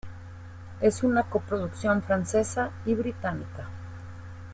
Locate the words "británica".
2.95-3.69